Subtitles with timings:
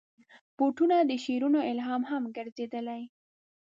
[0.57, 3.01] بوټونه د شعرونو الهام هم ګرځېدلي.